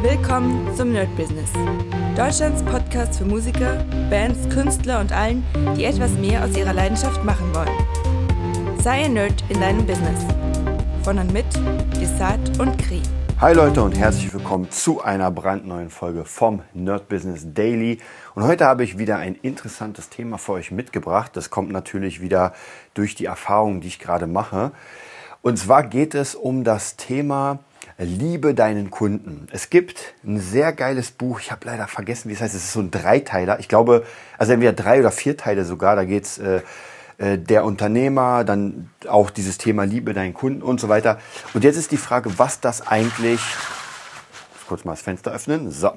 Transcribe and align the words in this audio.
Willkommen 0.00 0.72
zum 0.76 0.92
Nerd 0.92 1.08
Business. 1.16 1.50
Deutschlands 2.16 2.62
Podcast 2.62 3.18
für 3.18 3.24
Musiker, 3.24 3.84
Bands, 4.08 4.48
Künstler 4.48 5.00
und 5.00 5.10
allen, 5.10 5.44
die 5.76 5.86
etwas 5.86 6.12
mehr 6.12 6.44
aus 6.44 6.56
ihrer 6.56 6.72
Leidenschaft 6.72 7.24
machen 7.24 7.52
wollen. 7.52 8.78
Sei 8.80 9.06
ein 9.06 9.14
Nerd 9.14 9.42
in 9.48 9.60
deinem 9.60 9.84
Business. 9.84 10.24
Von 11.02 11.18
und 11.18 11.32
mit 11.32 11.46
Desart 12.00 12.60
und 12.60 12.78
Kri. 12.78 13.02
Hi 13.40 13.52
Leute 13.52 13.82
und 13.82 13.98
herzlich 13.98 14.32
willkommen 14.32 14.70
zu 14.70 15.02
einer 15.02 15.32
brandneuen 15.32 15.90
Folge 15.90 16.24
vom 16.24 16.62
Nerd 16.74 17.08
Business 17.08 17.44
Daily. 17.52 17.98
Und 18.36 18.44
heute 18.44 18.66
habe 18.66 18.84
ich 18.84 18.98
wieder 18.98 19.16
ein 19.16 19.34
interessantes 19.34 20.10
Thema 20.10 20.38
für 20.38 20.52
euch 20.52 20.70
mitgebracht. 20.70 21.32
Das 21.34 21.50
kommt 21.50 21.72
natürlich 21.72 22.20
wieder 22.20 22.52
durch 22.94 23.16
die 23.16 23.24
Erfahrungen, 23.24 23.80
die 23.80 23.88
ich 23.88 23.98
gerade 23.98 24.28
mache. 24.28 24.70
Und 25.42 25.58
zwar 25.58 25.82
geht 25.82 26.14
es 26.14 26.36
um 26.36 26.62
das 26.62 26.94
Thema 26.96 27.58
Liebe 27.98 28.54
deinen 28.54 28.90
Kunden. 28.90 29.48
Es 29.50 29.70
gibt 29.70 30.14
ein 30.24 30.38
sehr 30.38 30.72
geiles 30.72 31.10
Buch, 31.10 31.40
ich 31.40 31.50
habe 31.50 31.66
leider 31.66 31.88
vergessen, 31.88 32.28
wie 32.28 32.34
es 32.34 32.40
heißt. 32.40 32.54
Es 32.54 32.64
ist 32.64 32.72
so 32.72 32.80
ein 32.80 32.92
Dreiteiler. 32.92 33.58
Ich 33.58 33.68
glaube, 33.68 34.04
also 34.38 34.52
entweder 34.52 34.72
drei 34.72 35.00
oder 35.00 35.10
vier 35.10 35.36
Teile 35.36 35.64
sogar. 35.64 35.96
Da 35.96 36.04
geht's 36.04 36.38
äh, 36.38 36.62
äh, 37.18 37.36
der 37.36 37.64
Unternehmer, 37.64 38.44
dann 38.44 38.90
auch 39.08 39.30
dieses 39.30 39.58
Thema 39.58 39.84
Liebe 39.84 40.14
deinen 40.14 40.32
Kunden 40.32 40.62
und 40.62 40.80
so 40.80 40.88
weiter. 40.88 41.18
Und 41.54 41.64
jetzt 41.64 41.76
ist 41.76 41.90
die 41.90 41.96
Frage, 41.96 42.38
was 42.38 42.60
das 42.60 42.86
eigentlich. 42.86 43.40
Kurz 44.68 44.84
mal 44.84 44.92
das 44.92 45.02
Fenster 45.02 45.32
öffnen. 45.32 45.72
So. 45.72 45.90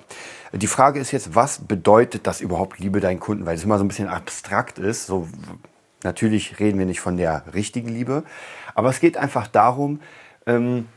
Die 0.53 0.67
Frage 0.67 0.99
ist 0.99 1.11
jetzt, 1.11 1.35
was 1.35 1.59
bedeutet 1.59 2.25
das 2.25 2.41
überhaupt 2.41 2.79
Liebe 2.79 2.99
deinen 2.99 3.19
Kunden? 3.19 3.45
Weil 3.45 3.55
es 3.55 3.63
immer 3.63 3.77
so 3.77 3.83
ein 3.83 3.89
bisschen 3.89 4.07
abstrakt 4.07 4.79
ist. 4.79 5.05
So, 5.05 5.27
natürlich 6.03 6.59
reden 6.59 6.79
wir 6.79 6.87
nicht 6.87 7.01
von 7.01 7.17
der 7.17 7.43
richtigen 7.53 7.89
Liebe, 7.89 8.23
aber 8.73 8.89
es 8.89 8.99
geht 8.99 9.17
einfach 9.17 9.47
darum, 9.47 9.99
ähm, 10.47 10.87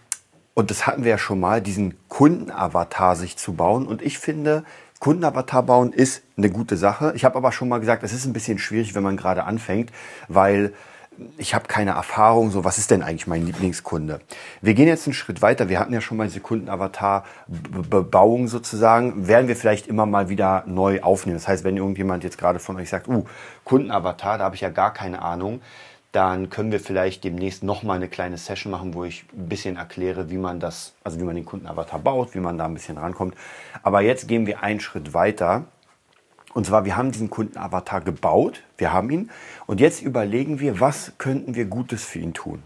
und 0.54 0.70
das 0.70 0.86
hatten 0.86 1.04
wir 1.04 1.10
ja 1.10 1.18
schon 1.18 1.40
mal, 1.40 1.60
diesen 1.60 1.94
Kundenavatar 2.08 3.16
sich 3.16 3.36
zu 3.36 3.54
bauen. 3.54 3.86
Und 3.86 4.02
ich 4.02 4.18
finde, 4.18 4.64
Kundenavatar 5.00 5.64
bauen 5.64 5.92
ist 5.92 6.22
eine 6.36 6.48
gute 6.48 6.76
Sache. 6.76 7.12
Ich 7.16 7.24
habe 7.24 7.36
aber 7.36 7.52
schon 7.52 7.68
mal 7.68 7.80
gesagt, 7.80 8.04
es 8.04 8.12
ist 8.12 8.24
ein 8.24 8.32
bisschen 8.32 8.58
schwierig, 8.58 8.94
wenn 8.94 9.02
man 9.02 9.16
gerade 9.16 9.44
anfängt, 9.44 9.90
weil 10.28 10.72
ich 11.38 11.54
habe 11.54 11.68
keine 11.68 11.92
Erfahrung, 11.92 12.50
so 12.50 12.64
was 12.64 12.78
ist 12.78 12.90
denn 12.90 13.02
eigentlich 13.02 13.26
mein 13.26 13.46
Lieblingskunde? 13.46 14.20
Wir 14.62 14.74
gehen 14.74 14.88
jetzt 14.88 15.06
einen 15.06 15.14
Schritt 15.14 15.42
weiter. 15.42 15.68
Wir 15.68 15.78
hatten 15.78 15.92
ja 15.92 16.00
schon 16.00 16.16
mal 16.16 16.26
diese 16.26 16.40
Kundenavatar-Bebauung 16.40 18.48
sozusagen. 18.48 19.28
Werden 19.28 19.48
wir 19.48 19.56
vielleicht 19.56 19.86
immer 19.86 20.06
mal 20.06 20.28
wieder 20.28 20.64
neu 20.66 21.02
aufnehmen. 21.02 21.36
Das 21.36 21.46
heißt, 21.46 21.64
wenn 21.64 21.76
irgendjemand 21.76 22.24
jetzt 22.24 22.38
gerade 22.38 22.58
von 22.58 22.76
euch 22.76 22.88
sagt, 22.88 23.08
uh, 23.08 23.24
Kundenavatar, 23.64 24.38
da 24.38 24.44
habe 24.44 24.56
ich 24.56 24.60
ja 24.60 24.70
gar 24.70 24.92
keine 24.92 25.22
Ahnung, 25.22 25.60
dann 26.14 26.48
können 26.48 26.70
wir 26.70 26.78
vielleicht 26.78 27.24
demnächst 27.24 27.64
nochmal 27.64 27.96
eine 27.96 28.08
kleine 28.08 28.38
Session 28.38 28.70
machen, 28.70 28.94
wo 28.94 29.04
ich 29.04 29.24
ein 29.32 29.48
bisschen 29.48 29.76
erkläre, 29.76 30.30
wie 30.30 30.38
man 30.38 30.60
das, 30.60 30.94
also 31.02 31.18
wie 31.18 31.24
man 31.24 31.34
den 31.34 31.44
Kundenavatar 31.44 31.98
baut, 31.98 32.36
wie 32.36 32.40
man 32.40 32.56
da 32.56 32.66
ein 32.66 32.74
bisschen 32.74 32.98
rankommt. 32.98 33.34
Aber 33.82 34.00
jetzt 34.00 34.28
gehen 34.28 34.46
wir 34.46 34.62
einen 34.62 34.78
Schritt 34.78 35.12
weiter. 35.12 35.64
Und 36.52 36.66
zwar, 36.66 36.84
wir 36.84 36.96
haben 36.96 37.10
diesen 37.10 37.30
Kundenavatar 37.30 38.00
gebaut, 38.00 38.62
wir 38.78 38.92
haben 38.92 39.10
ihn. 39.10 39.30
Und 39.66 39.80
jetzt 39.80 40.02
überlegen 40.02 40.60
wir, 40.60 40.78
was 40.78 41.14
könnten 41.18 41.56
wir 41.56 41.64
Gutes 41.64 42.04
für 42.04 42.20
ihn 42.20 42.32
tun. 42.32 42.62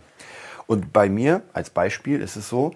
Und 0.67 0.93
bei 0.93 1.09
mir 1.09 1.41
als 1.55 1.71
Beispiel 1.71 2.21
ist 2.21 2.37
es 2.37 2.51
so, 2.51 2.73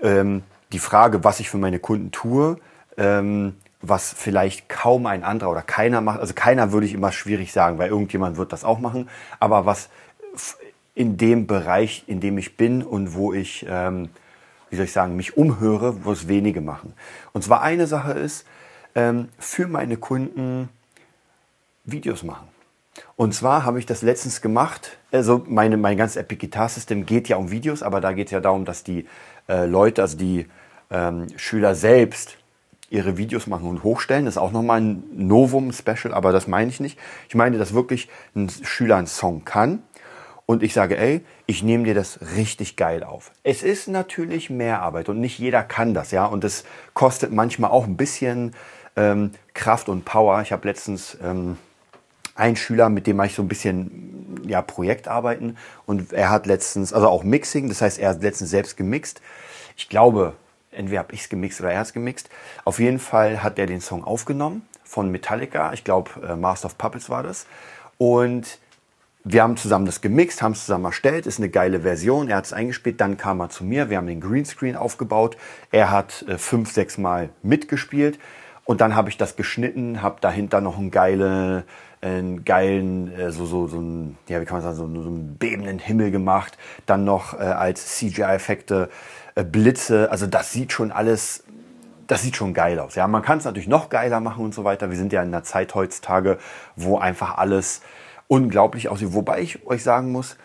ähm, 0.00 0.42
die 0.72 0.78
Frage, 0.78 1.22
was 1.22 1.38
ich 1.38 1.50
für 1.50 1.58
meine 1.58 1.80
Kunden 1.80 2.12
tue, 2.12 2.56
ähm, 2.96 3.56
was 3.82 4.14
vielleicht 4.14 4.70
kaum 4.70 5.04
ein 5.04 5.22
anderer 5.22 5.50
oder 5.50 5.60
keiner 5.60 6.00
macht. 6.00 6.20
Also 6.20 6.32
keiner 6.32 6.72
würde 6.72 6.86
ich 6.86 6.94
immer 6.94 7.12
schwierig 7.12 7.52
sagen, 7.52 7.76
weil 7.76 7.90
irgendjemand 7.90 8.38
wird 8.38 8.54
das 8.54 8.64
auch 8.64 8.78
machen. 8.78 9.10
Aber 9.38 9.66
was 9.66 9.90
in 10.94 11.16
dem 11.16 11.46
Bereich, 11.46 12.04
in 12.06 12.20
dem 12.20 12.38
ich 12.38 12.56
bin 12.56 12.82
und 12.82 13.14
wo 13.14 13.32
ich, 13.32 13.66
ähm, 13.68 14.08
wie 14.70 14.76
soll 14.76 14.84
ich 14.84 14.92
sagen, 14.92 15.16
mich 15.16 15.36
umhöre, 15.36 16.04
wo 16.04 16.12
es 16.12 16.28
wenige 16.28 16.60
machen. 16.60 16.94
Und 17.32 17.42
zwar 17.42 17.62
eine 17.62 17.86
Sache 17.86 18.12
ist, 18.12 18.46
ähm, 18.94 19.28
für 19.38 19.66
meine 19.66 19.96
Kunden 19.96 20.68
Videos 21.84 22.22
machen. 22.22 22.48
Und 23.16 23.34
zwar 23.34 23.64
habe 23.64 23.80
ich 23.80 23.86
das 23.86 24.02
letztens 24.02 24.40
gemacht. 24.40 24.98
Also 25.10 25.44
meine, 25.48 25.76
mein 25.76 25.96
ganzes 25.96 26.16
Epic 26.16 26.46
Guitar 26.46 26.68
System 26.68 27.06
geht 27.06 27.28
ja 27.28 27.36
um 27.36 27.50
Videos, 27.50 27.82
aber 27.82 28.00
da 28.00 28.12
geht 28.12 28.28
es 28.28 28.32
ja 28.32 28.40
darum, 28.40 28.64
dass 28.64 28.84
die 28.84 29.06
äh, 29.48 29.66
Leute, 29.66 30.02
also 30.02 30.16
die 30.16 30.46
ähm, 30.90 31.26
Schüler 31.36 31.74
selbst 31.74 32.36
ihre 32.90 33.16
Videos 33.16 33.48
machen 33.48 33.68
und 33.68 33.82
hochstellen. 33.82 34.26
Das 34.26 34.34
ist 34.34 34.38
auch 34.38 34.52
nochmal 34.52 34.80
ein 34.80 35.02
Novum-Special, 35.12 36.14
aber 36.14 36.30
das 36.30 36.46
meine 36.46 36.70
ich 36.70 36.78
nicht. 36.78 36.98
Ich 37.28 37.34
meine, 37.34 37.58
dass 37.58 37.74
wirklich 37.74 38.08
ein 38.36 38.48
Schüler 38.48 38.96
einen 38.96 39.08
Song 39.08 39.44
kann 39.44 39.82
und 40.46 40.62
ich 40.62 40.74
sage, 40.74 40.98
ey, 40.98 41.24
ich 41.46 41.62
nehme 41.62 41.84
dir 41.84 41.94
das 41.94 42.18
richtig 42.36 42.76
geil 42.76 43.02
auf. 43.02 43.32
Es 43.42 43.62
ist 43.62 43.88
natürlich 43.88 44.50
mehr 44.50 44.82
Arbeit 44.82 45.08
und 45.08 45.20
nicht 45.20 45.38
jeder 45.38 45.62
kann 45.62 45.94
das, 45.94 46.10
ja. 46.10 46.26
Und 46.26 46.44
es 46.44 46.64
kostet 46.92 47.32
manchmal 47.32 47.70
auch 47.70 47.84
ein 47.84 47.96
bisschen 47.96 48.54
ähm, 48.96 49.32
Kraft 49.54 49.88
und 49.88 50.04
Power. 50.04 50.42
Ich 50.42 50.52
habe 50.52 50.68
letztens 50.68 51.16
ähm, 51.22 51.56
einen 52.34 52.56
Schüler, 52.56 52.88
mit 52.88 53.06
dem 53.06 53.16
mache 53.16 53.28
ich 53.28 53.34
so 53.34 53.42
ein 53.42 53.48
bisschen 53.48 54.42
ja, 54.46 54.60
Projektarbeiten 54.60 55.56
und 55.86 56.12
er 56.12 56.30
hat 56.30 56.46
letztens, 56.46 56.92
also 56.92 57.08
auch 57.08 57.22
Mixing, 57.22 57.68
das 57.68 57.80
heißt, 57.80 57.98
er 57.98 58.10
hat 58.10 58.22
letztens 58.22 58.50
selbst 58.50 58.76
gemixt. 58.76 59.22
Ich 59.76 59.88
glaube, 59.88 60.34
entweder 60.70 61.00
habe 61.00 61.14
ich 61.14 61.22
es 61.22 61.28
gemixt 61.28 61.60
oder 61.60 61.72
er 61.72 61.78
hat 61.78 61.86
es 61.86 61.92
gemixt. 61.92 62.28
Auf 62.64 62.80
jeden 62.80 62.98
Fall 62.98 63.42
hat 63.42 63.58
er 63.58 63.66
den 63.66 63.80
Song 63.80 64.04
aufgenommen 64.04 64.62
von 64.82 65.10
Metallica. 65.10 65.72
Ich 65.72 65.84
glaube, 65.84 66.10
äh, 66.26 66.36
Master 66.36 66.66
of 66.66 66.76
Puppets 66.76 67.08
war 67.08 67.22
das. 67.22 67.46
Und 67.96 68.58
wir 69.24 69.42
haben 69.42 69.56
zusammen 69.56 69.86
das 69.86 70.02
gemixt, 70.02 70.42
haben 70.42 70.52
es 70.52 70.66
zusammen 70.66 70.84
erstellt, 70.84 71.26
ist 71.26 71.38
eine 71.38 71.48
geile 71.48 71.80
Version. 71.80 72.28
Er 72.28 72.36
hat 72.36 72.44
es 72.44 72.52
eingespielt, 72.52 73.00
dann 73.00 73.16
kam 73.16 73.40
er 73.40 73.48
zu 73.48 73.64
mir, 73.64 73.88
wir 73.88 73.96
haben 73.96 74.06
den 74.06 74.20
Greenscreen 74.20 74.76
aufgebaut. 74.76 75.38
Er 75.72 75.90
hat 75.90 76.24
äh, 76.28 76.36
fünf, 76.36 76.70
sechs 76.70 76.98
Mal 76.98 77.30
mitgespielt 77.42 78.18
und 78.64 78.82
dann 78.82 78.94
habe 78.94 79.08
ich 79.08 79.16
das 79.16 79.36
geschnitten, 79.36 80.02
habe 80.02 80.20
dahinter 80.20 80.60
noch 80.60 80.78
einen 80.78 80.90
geilen, 80.90 81.64
einen 82.02 82.44
geilen, 82.44 83.18
äh, 83.18 83.32
so, 83.32 83.46
so, 83.46 83.66
so 83.66 83.80
ein, 83.80 84.18
ja, 84.28 84.42
wie 84.42 84.44
kann 84.44 84.56
man 84.56 84.62
sagen, 84.62 84.76
so, 84.76 85.02
so 85.02 85.08
einen 85.08 85.38
bebenden 85.38 85.78
Himmel 85.78 86.10
gemacht. 86.10 86.58
Dann 86.84 87.04
noch 87.04 87.32
äh, 87.32 87.44
als 87.44 87.96
CGI-Effekte 87.96 88.90
äh, 89.36 89.42
Blitze. 89.42 90.10
Also 90.10 90.26
das 90.26 90.52
sieht 90.52 90.72
schon 90.72 90.92
alles 90.92 91.44
das 92.06 92.20
sieht 92.20 92.36
schon 92.36 92.52
geil 92.52 92.78
aus. 92.80 92.96
Ja, 92.96 93.06
man 93.08 93.22
kann 93.22 93.38
es 93.38 93.46
natürlich 93.46 93.66
noch 93.66 93.88
geiler 93.88 94.20
machen 94.20 94.44
und 94.44 94.52
so 94.52 94.62
weiter. 94.64 94.90
Wir 94.90 94.96
sind 94.98 95.14
ja 95.14 95.22
in 95.22 95.28
einer 95.28 95.42
Zeit 95.42 95.74
heutzutage, 95.74 96.36
wo 96.76 96.98
einfach 96.98 97.38
alles 97.38 97.80
unglaublich 98.28 98.88
aussieht. 98.88 99.12
Wobei 99.12 99.40
ich 99.40 99.66
euch 99.66 99.82
sagen 99.82 100.12
muss, 100.12 100.36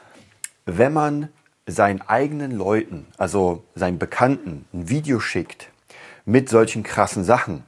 wenn 0.65 0.93
man 0.93 1.29
seinen 1.65 2.01
eigenen 2.01 2.51
Leuten, 2.51 3.07
also 3.17 3.63
seinen 3.75 3.99
Bekannten, 3.99 4.65
ein 4.73 4.89
Video 4.89 5.19
schickt 5.19 5.69
mit 6.25 6.49
solchen 6.49 6.83
krassen 6.83 7.23
Sachen, 7.23 7.63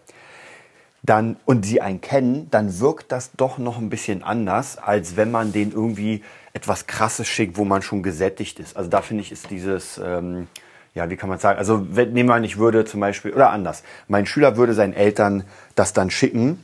dann 1.03 1.37
und 1.45 1.65
sie 1.65 1.81
einen 1.81 2.01
kennen, 2.01 2.49
dann 2.51 2.79
wirkt 2.79 3.11
das 3.11 3.31
doch 3.35 3.57
noch 3.57 3.77
ein 3.77 3.89
bisschen 3.89 4.23
anders, 4.23 4.77
als 4.77 5.15
wenn 5.15 5.31
man 5.31 5.51
den 5.51 5.71
irgendwie 5.71 6.23
etwas 6.53 6.85
Krasses 6.85 7.27
schickt, 7.27 7.57
wo 7.57 7.65
man 7.65 7.81
schon 7.81 8.03
gesättigt 8.03 8.59
ist. 8.59 8.77
Also 8.77 8.89
da 8.89 9.01
finde 9.01 9.23
ich 9.23 9.31
ist 9.31 9.49
dieses 9.49 9.99
ähm, 10.03 10.47
ja, 10.93 11.09
wie 11.09 11.15
kann 11.15 11.29
man 11.29 11.39
sagen? 11.39 11.57
Also, 11.57 11.77
nehmen 11.77 12.27
wir 12.27 12.35
an, 12.35 12.43
ich 12.43 12.57
würde 12.57 12.83
zum 12.83 12.99
Beispiel, 12.99 13.33
oder 13.33 13.51
anders, 13.51 13.83
mein 14.09 14.25
Schüler 14.25 14.57
würde 14.57 14.73
seinen 14.73 14.93
Eltern 14.93 15.45
das 15.75 15.93
dann 15.93 16.11
schicken 16.11 16.61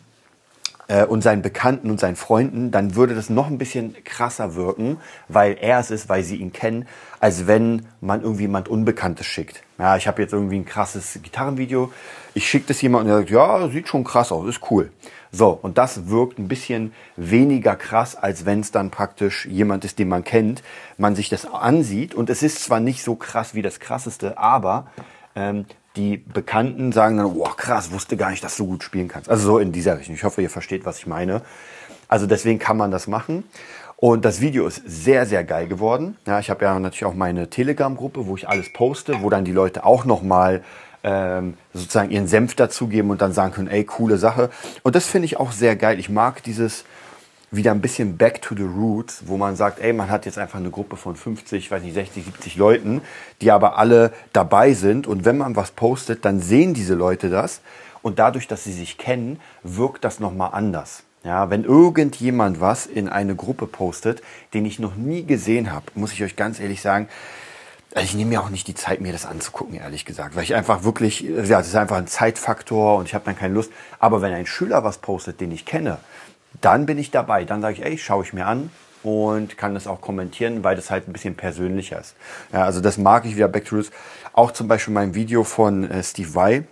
äh, 0.88 1.06
und 1.06 1.22
seinen 1.22 1.42
Bekannten 1.42 1.90
und 1.90 2.00
seinen 2.00 2.16
Freunden, 2.16 2.72
dann 2.72 2.96
würde 2.96 3.16
das 3.16 3.30
noch 3.30 3.48
ein 3.48 3.58
bisschen 3.58 3.96
krasser 4.04 4.56
wirken, 4.56 4.98
weil 5.28 5.58
er 5.60 5.80
es 5.80 5.92
ist, 5.92 6.10
weil 6.10 6.24
sie 6.24 6.38
ihn 6.38 6.54
kennen, 6.54 6.88
als 7.20 7.48
wenn 7.48 7.88
man 8.02 8.22
irgendwie 8.22 8.44
jemand 8.44 8.68
Unbekanntes 8.68 9.26
schickt. 9.26 9.64
Ja, 9.78 9.98
ich 9.98 10.08
habe 10.08 10.22
jetzt 10.22 10.34
irgendwie 10.34 10.58
ein 10.58 10.66
krasses 10.66 11.20
Gitarrenvideo, 11.22 11.92
ich 12.34 12.48
schicke 12.48 12.68
das 12.68 12.82
jemand 12.82 13.06
und 13.06 13.12
er 13.12 13.18
sagt, 13.18 13.30
ja, 13.30 13.70
sieht 13.70 13.88
schon 13.88 14.04
krass 14.04 14.32
aus, 14.32 14.48
ist 14.48 14.62
cool. 14.72 14.92
So, 15.32 15.60
und 15.62 15.78
das 15.78 16.08
wirkt 16.08 16.40
ein 16.40 16.48
bisschen 16.48 16.94
weniger 17.16 17.76
krass, 17.76 18.16
als 18.16 18.46
wenn 18.46 18.62
es 18.62 18.72
dann 18.72 18.92
praktisch 18.92 19.46
jemand 19.46 19.84
ist, 19.84 20.00
den 20.00 20.08
man 20.08 20.24
kennt, 20.24 20.64
man 20.98 21.16
sich 21.16 21.30
das 21.30 21.46
ansieht 21.46 22.16
und 22.16 22.30
es 22.30 22.44
ist 22.44 22.64
zwar 22.64 22.80
nicht 22.80 23.04
so 23.04 23.16
krass 23.16 23.54
wie 23.54 23.62
das 23.62 23.80
krasseste, 23.80 24.38
aber 24.38 24.88
ähm, 25.36 25.66
die 25.98 26.18
Bekannten 26.18 26.92
sagen 26.92 27.18
dann, 27.18 27.36
wow, 27.36 27.58
krass, 27.58 27.92
wusste 27.92 28.16
gar 28.16 28.30
nicht, 28.30 28.44
dass 28.44 28.56
du 28.56 28.68
gut 28.68 28.84
spielen 28.84 29.08
kannst. 29.08 29.30
Also 29.30 29.46
so 29.46 29.60
in 29.60 29.72
dieser 29.72 29.98
Richtung. 29.98 30.16
Ich 30.16 30.24
hoffe, 30.24 30.42
ihr 30.42 30.50
versteht, 30.50 30.86
was 30.86 31.00
ich 31.00 31.08
meine. 31.08 31.42
Also 32.08 32.28
deswegen 32.28 32.60
kann 32.60 32.78
man 32.78 32.92
das 32.92 33.08
machen. 33.08 33.44
Und 33.98 34.26
das 34.26 34.42
Video 34.42 34.68
ist 34.68 34.84
sehr, 34.86 35.26
sehr 35.26 35.44
geil 35.44 35.68
geworden. 35.68 36.18
Ja, 36.28 36.40
ich 36.40 36.52
habe 36.52 36.64
ja 36.64 36.80
natürlich 36.80 37.06
auch 37.06 37.16
meine 37.16 37.50
Telegram-Gruppe, 37.50 38.28
wo 38.28 38.36
ich 38.36 38.48
alles 38.48 38.72
poste, 38.72 39.22
wo 39.24 39.30
dann 39.32 39.44
die 39.44 39.52
Leute 39.52 39.84
auch 39.84 40.06
nochmal 40.06 40.64
ähm, 41.04 41.56
sozusagen 41.74 42.12
ihren 42.12 42.28
Senf 42.28 42.54
dazugeben 42.54 43.10
und 43.10 43.22
dann 43.22 43.34
sagen 43.34 43.54
können, 43.54 43.68
ey, 43.68 43.84
coole 43.84 44.18
Sache. 44.18 44.52
Und 44.84 44.96
das 44.96 45.08
finde 45.08 45.26
ich 45.26 45.38
auch 45.38 45.52
sehr 45.52 45.76
geil. 45.76 46.00
Ich 46.00 46.10
mag 46.10 46.44
dieses, 46.44 46.86
wieder 47.50 47.72
ein 47.72 47.82
bisschen 47.82 48.18
back 48.18 48.42
to 48.42 48.56
the 48.56 48.64
roots, 48.64 49.24
wo 49.26 49.38
man 49.38 49.56
sagt, 49.56 49.80
ey, 49.80 49.94
man 49.94 50.10
hat 50.10 50.26
jetzt 50.26 50.38
einfach 50.38 50.60
eine 50.60 50.70
Gruppe 50.70 50.98
von 50.98 51.16
50, 51.16 51.72
weiß 51.72 51.82
nicht, 51.82 51.94
60, 51.94 52.26
70 52.26 52.56
Leuten, 52.58 53.02
die 53.42 53.52
aber 53.52 53.78
alle 53.78 54.12
dabei 54.34 54.74
sind. 54.74 55.08
Und 55.08 55.24
wenn 55.24 55.38
man 55.38 55.56
was 55.56 55.72
postet, 55.72 56.26
dann 56.26 56.42
sehen 56.42 56.74
diese 56.74 56.94
Leute 56.94 57.30
das. 57.30 57.62
Und 58.02 58.20
dadurch, 58.20 58.48
dass 58.48 58.64
sie 58.64 58.74
sich 58.74 58.98
kennen, 58.98 59.40
wirkt 59.64 60.04
das 60.04 60.20
nochmal 60.20 60.50
anders. 60.54 61.04
Ja, 61.24 61.50
wenn 61.50 61.64
irgendjemand 61.64 62.62
was 62.62 62.86
in 62.86 63.10
eine 63.10 63.36
Gruppe 63.36 63.66
postet, 63.68 64.22
den 64.54 64.66
ich 64.66 64.80
noch 64.80 64.96
nie 64.96 65.24
gesehen 65.24 65.72
habe, 65.72 65.86
muss 65.96 66.14
ich 66.14 66.24
euch 66.24 66.36
ganz 66.36 66.60
ehrlich 66.60 66.82
sagen, 66.82 67.10
ich 68.02 68.14
nehme 68.14 68.30
mir 68.30 68.42
auch 68.42 68.50
nicht 68.50 68.68
die 68.68 68.76
Zeit, 68.76 69.02
mir 69.02 69.12
das 69.12 69.26
anzugucken, 69.26 69.76
ehrlich 69.76 70.06
gesagt, 70.06 70.36
weil 70.36 70.44
ich 70.44 70.54
einfach 70.54 70.84
wirklich, 70.84 71.22
ja, 71.22 71.58
das 71.58 71.68
ist 71.68 71.76
einfach 71.76 71.98
ein 71.98 72.08
Zeitfaktor 72.08 72.98
und 72.98 73.08
ich 73.08 73.16
habe 73.16 73.26
dann 73.26 73.38
keine 73.38 73.54
Lust. 73.54 73.72
Aber 74.00 74.22
wenn 74.22 74.34
ein 74.34 74.46
Schüler 74.46 74.84
was 74.84 75.00
postet, 75.00 75.42
den 75.42 75.52
ich 75.52 75.66
kenne, 75.66 75.98
dann 76.62 76.86
bin 76.86 76.98
ich 76.98 77.12
dabei. 77.12 77.46
Dann 77.46 77.62
sage 77.62 77.76
ich, 77.76 77.86
ey, 77.86 77.98
schaue 77.98 78.24
ich 78.24 78.34
mir 78.34 78.46
an 78.46 78.70
und 79.04 79.58
kann 79.58 79.74
das 79.74 79.88
auch 79.88 80.02
kommentieren, 80.02 80.64
weil 80.64 80.76
das 80.76 80.92
halt 80.92 81.08
ein 81.08 81.14
bisschen 81.14 81.36
persönlicher 81.36 82.00
ist. 82.00 82.16
Ja, 82.52 82.64
also 82.64 82.82
das 82.82 82.98
mag 82.98 83.26
ich 83.26 83.36
wieder 83.36 83.48
Back 83.48 83.66
to 83.66 83.76
Roots. 83.76 83.92
Auch 84.34 84.52
zum 84.52 84.68
Beispiel 84.68 84.94
mein 84.94 85.14
Video 85.14 85.44
von 85.44 85.90
äh, 85.90 86.04
Steve 86.04 86.34
Vai 86.34 86.64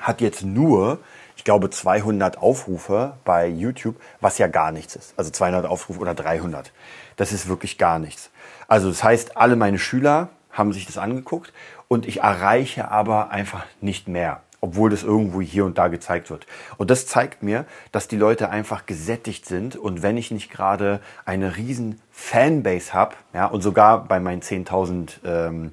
hat 0.00 0.20
jetzt 0.20 0.42
nur, 0.42 0.98
ich 1.36 1.44
glaube, 1.44 1.70
200 1.70 2.38
Aufrufe 2.38 3.14
bei 3.24 3.46
YouTube, 3.46 3.96
was 4.20 4.38
ja 4.38 4.46
gar 4.46 4.72
nichts 4.72 4.96
ist. 4.96 5.14
Also 5.16 5.30
200 5.30 5.66
Aufrufe 5.66 6.00
oder 6.00 6.14
300. 6.14 6.72
Das 7.16 7.32
ist 7.32 7.48
wirklich 7.48 7.78
gar 7.78 7.98
nichts. 7.98 8.30
Also 8.68 8.88
das 8.88 9.04
heißt, 9.04 9.36
alle 9.36 9.56
meine 9.56 9.78
Schüler 9.78 10.30
haben 10.50 10.72
sich 10.72 10.86
das 10.86 10.98
angeguckt 10.98 11.52
und 11.88 12.06
ich 12.06 12.20
erreiche 12.20 12.90
aber 12.90 13.30
einfach 13.30 13.64
nicht 13.80 14.08
mehr, 14.08 14.40
obwohl 14.62 14.90
das 14.90 15.02
irgendwo 15.02 15.40
hier 15.40 15.64
und 15.64 15.76
da 15.76 15.88
gezeigt 15.88 16.30
wird. 16.30 16.46
Und 16.78 16.90
das 16.90 17.06
zeigt 17.06 17.42
mir, 17.42 17.66
dass 17.90 18.08
die 18.08 18.16
Leute 18.16 18.48
einfach 18.48 18.86
gesättigt 18.86 19.44
sind 19.44 19.76
und 19.76 20.02
wenn 20.02 20.16
ich 20.16 20.30
nicht 20.30 20.50
gerade 20.50 21.00
eine 21.24 21.56
riesen 21.56 22.00
Fanbase 22.12 22.94
habe, 22.94 23.16
ja, 23.34 23.46
und 23.46 23.60
sogar 23.60 24.04
bei 24.04 24.20
meinen 24.20 24.40
10.000 24.40 25.24
ähm, 25.24 25.72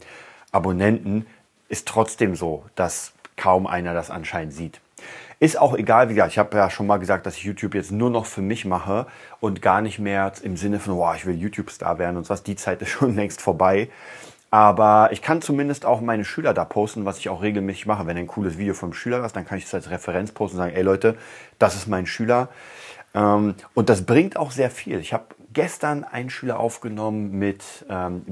Abonnenten 0.51 1.27
ist 1.69 1.87
trotzdem 1.87 2.35
so, 2.35 2.65
dass 2.75 3.13
kaum 3.37 3.67
einer 3.67 3.93
das 3.93 4.09
anscheinend 4.09 4.53
sieht. 4.53 4.81
Ist 5.39 5.57
auch 5.57 5.77
egal, 5.77 6.09
wie 6.09 6.15
gesagt, 6.15 6.31
ich 6.33 6.39
habe 6.39 6.57
ja 6.57 6.69
schon 6.69 6.87
mal 6.87 6.97
gesagt, 6.97 7.25
dass 7.27 7.37
ich 7.37 7.43
YouTube 7.43 7.75
jetzt 7.75 7.91
nur 7.91 8.09
noch 8.09 8.25
für 8.25 8.41
mich 8.41 8.65
mache 8.65 9.05
und 9.39 9.61
gar 9.61 9.81
nicht 9.81 9.99
mehr 9.99 10.33
im 10.41 10.57
Sinne 10.57 10.79
von, 10.79 10.97
wow, 10.97 11.15
ich 11.15 11.25
will 11.27 11.35
YouTube-Star 11.35 11.99
werden 11.99 12.17
und 12.17 12.29
was. 12.29 12.43
Die 12.43 12.55
Zeit 12.55 12.81
ist 12.81 12.89
schon 12.89 13.15
längst 13.15 13.39
vorbei. 13.39 13.89
Aber 14.51 15.09
ich 15.11 15.21
kann 15.21 15.41
zumindest 15.41 15.85
auch 15.85 16.01
meine 16.01 16.25
Schüler 16.25 16.53
da 16.53 16.65
posten, 16.65 17.05
was 17.05 17.19
ich 17.19 17.29
auch 17.29 17.41
regelmäßig 17.41 17.85
mache. 17.85 18.07
Wenn 18.07 18.17
ein 18.17 18.27
cooles 18.27 18.57
Video 18.57 18.73
vom 18.73 18.93
Schüler 18.93 19.23
ist, 19.23 19.35
dann 19.35 19.45
kann 19.45 19.57
ich 19.57 19.65
es 19.65 19.73
als 19.73 19.91
Referenz 19.91 20.31
posten 20.31 20.57
und 20.57 20.63
sagen, 20.63 20.75
ey 20.75 20.81
Leute, 20.81 21.15
das 21.59 21.75
ist 21.75 21.87
mein 21.87 22.07
Schüler. 22.07 22.49
Ähm, 23.13 23.55
und 23.75 23.89
das 23.89 24.05
bringt 24.05 24.37
auch 24.37 24.51
sehr 24.51 24.71
viel. 24.71 24.99
Ich 24.99 25.13
habe 25.13 25.25
gestern 25.53 26.03
einen 26.03 26.29
Schüler 26.29 26.59
aufgenommen 26.59 27.37
mit 27.37 27.85
ähm. 27.89 28.23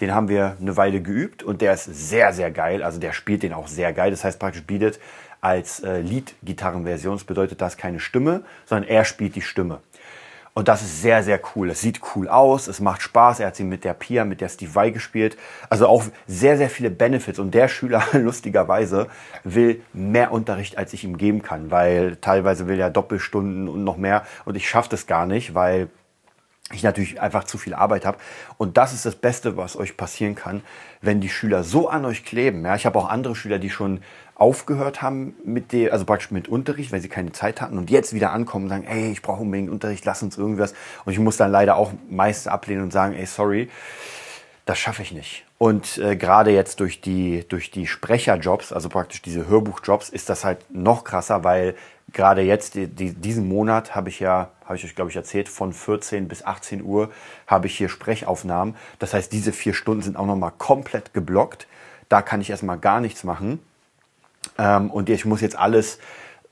Den 0.00 0.14
haben 0.14 0.28
wir 0.28 0.56
eine 0.58 0.78
Weile 0.78 1.02
geübt 1.02 1.42
und 1.42 1.60
der 1.60 1.74
ist 1.74 1.84
sehr, 1.84 2.32
sehr 2.32 2.50
geil. 2.50 2.82
Also 2.82 2.98
der 2.98 3.12
spielt 3.12 3.42
den 3.42 3.52
auch 3.52 3.68
sehr 3.68 3.92
geil. 3.92 4.10
Das 4.10 4.24
heißt 4.24 4.38
praktisch 4.38 4.62
Beat 4.62 4.98
als 5.42 5.80
äh, 5.80 6.00
Lead-Gitarrenversion. 6.00 7.16
Das 7.16 7.24
bedeutet, 7.24 7.60
da 7.60 7.66
ist 7.66 7.76
keine 7.76 8.00
Stimme, 8.00 8.42
sondern 8.64 8.88
er 8.88 9.04
spielt 9.04 9.36
die 9.36 9.42
Stimme. 9.42 9.80
Und 10.52 10.68
das 10.68 10.82
ist 10.82 11.00
sehr, 11.00 11.22
sehr 11.22 11.40
cool. 11.54 11.70
Es 11.70 11.80
sieht 11.80 12.00
cool 12.14 12.28
aus, 12.28 12.66
es 12.66 12.80
macht 12.80 13.02
Spaß. 13.02 13.40
Er 13.40 13.48
hat 13.48 13.56
sie 13.56 13.64
mit 13.64 13.84
der 13.84 13.94
Pia, 13.94 14.24
mit 14.24 14.40
der 14.40 14.48
Steve 14.48 14.74
Vai 14.74 14.90
gespielt. 14.90 15.36
Also 15.68 15.86
auch 15.86 16.04
sehr, 16.26 16.56
sehr 16.56 16.68
viele 16.68 16.90
Benefits. 16.90 17.38
Und 17.38 17.54
der 17.54 17.68
Schüler, 17.68 18.02
lustigerweise, 18.12 19.06
will 19.44 19.82
mehr 19.92 20.32
Unterricht, 20.32 20.76
als 20.76 20.92
ich 20.92 21.04
ihm 21.04 21.18
geben 21.18 21.42
kann, 21.42 21.70
weil 21.70 22.16
teilweise 22.16 22.66
will 22.66 22.80
er 22.80 22.90
Doppelstunden 22.90 23.68
und 23.68 23.84
noch 23.84 23.96
mehr. 23.96 24.26
Und 24.44 24.56
ich 24.56 24.68
schaffe 24.68 24.88
das 24.90 25.06
gar 25.06 25.24
nicht, 25.24 25.54
weil 25.54 25.88
ich 26.72 26.82
natürlich 26.82 27.20
einfach 27.20 27.44
zu 27.44 27.58
viel 27.58 27.74
Arbeit 27.74 28.04
habe. 28.04 28.18
Und 28.56 28.76
das 28.76 28.92
ist 28.92 29.06
das 29.06 29.16
Beste, 29.16 29.56
was 29.56 29.76
euch 29.76 29.96
passieren 29.96 30.34
kann, 30.34 30.62
wenn 31.00 31.20
die 31.20 31.28
Schüler 31.28 31.64
so 31.64 31.88
an 31.88 32.04
euch 32.04 32.24
kleben. 32.24 32.64
Ja, 32.64 32.76
ich 32.76 32.86
habe 32.86 32.98
auch 32.98 33.08
andere 33.08 33.34
Schüler, 33.34 33.58
die 33.58 33.70
schon 33.70 34.02
aufgehört 34.40 35.02
haben 35.02 35.34
mit 35.44 35.70
dem, 35.72 35.92
also 35.92 36.06
praktisch 36.06 36.30
mit 36.30 36.48
Unterricht, 36.48 36.92
weil 36.92 37.00
sie 37.02 37.10
keine 37.10 37.30
Zeit 37.32 37.60
hatten 37.60 37.76
und 37.76 37.90
jetzt 37.90 38.14
wieder 38.14 38.32
ankommen 38.32 38.64
und 38.64 38.68
sagen, 38.70 38.84
ey, 38.84 39.12
ich 39.12 39.20
brauche 39.20 39.42
unbedingt 39.42 39.70
Unterricht, 39.70 40.04
lass 40.06 40.22
uns 40.22 40.38
irgendwas. 40.38 40.72
Und 41.04 41.12
ich 41.12 41.18
muss 41.18 41.36
dann 41.36 41.52
leider 41.52 41.76
auch 41.76 41.92
meist 42.08 42.48
ablehnen 42.48 42.82
und 42.82 42.90
sagen, 42.90 43.14
ey, 43.14 43.26
sorry, 43.26 43.68
das 44.64 44.78
schaffe 44.78 45.02
ich 45.02 45.12
nicht. 45.12 45.44
Und 45.58 45.98
äh, 45.98 46.16
gerade 46.16 46.52
jetzt 46.52 46.80
durch 46.80 47.02
die, 47.02 47.44
durch 47.50 47.70
die 47.70 47.86
Sprecherjobs, 47.86 48.72
also 48.72 48.88
praktisch 48.88 49.20
diese 49.20 49.46
Hörbuchjobs, 49.46 50.08
ist 50.08 50.30
das 50.30 50.42
halt 50.42 50.58
noch 50.70 51.04
krasser, 51.04 51.44
weil 51.44 51.74
gerade 52.14 52.40
jetzt, 52.40 52.76
die, 52.76 52.86
die, 52.86 53.12
diesen 53.12 53.46
Monat 53.46 53.94
habe 53.94 54.08
ich 54.08 54.20
ja, 54.20 54.52
habe 54.64 54.76
ich 54.76 54.84
euch 54.86 54.94
glaube 54.94 55.10
ich 55.10 55.16
erzählt, 55.16 55.50
von 55.50 55.74
14 55.74 56.28
bis 56.28 56.46
18 56.46 56.82
Uhr 56.82 57.10
habe 57.46 57.66
ich 57.66 57.76
hier 57.76 57.90
Sprechaufnahmen. 57.90 58.74
Das 58.98 59.12
heißt, 59.12 59.30
diese 59.32 59.52
vier 59.52 59.74
Stunden 59.74 60.02
sind 60.02 60.16
auch 60.16 60.26
nochmal 60.26 60.52
komplett 60.56 61.12
geblockt. 61.12 61.66
Da 62.08 62.22
kann 62.22 62.40
ich 62.40 62.48
erstmal 62.48 62.78
gar 62.78 63.00
nichts 63.00 63.22
machen. 63.22 63.60
Ähm, 64.60 64.90
und 64.90 65.08
ich 65.08 65.24
muss 65.24 65.40
jetzt 65.40 65.58
alles 65.58 65.98